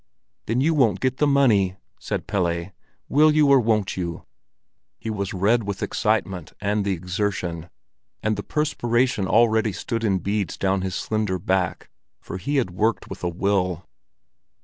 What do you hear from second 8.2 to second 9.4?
and the perspiration